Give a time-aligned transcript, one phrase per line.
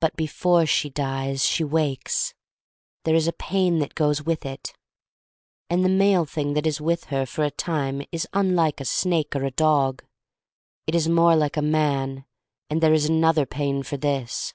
[0.00, 2.32] But before she dies she awakes.
[3.04, 4.72] There is a pain that goes with it.
[5.68, 9.36] And the male thing that is with hef for a time is unlike a snake
[9.36, 10.02] or a dog.
[10.86, 12.24] It IS more like a man,
[12.70, 14.54] and there is an other pain for this.